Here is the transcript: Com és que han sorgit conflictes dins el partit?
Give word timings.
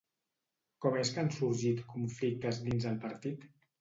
Com 0.85 0.95
és 1.01 1.11
que 1.17 1.21
han 1.23 1.29
sorgit 1.37 1.83
conflictes 1.93 2.63
dins 2.69 2.89
el 2.93 2.99
partit? 3.05 3.47